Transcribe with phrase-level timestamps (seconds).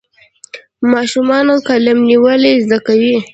[0.91, 3.15] ماشومان قلم نیول زده کوي.